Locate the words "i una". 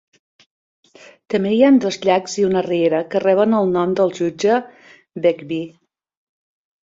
2.43-2.63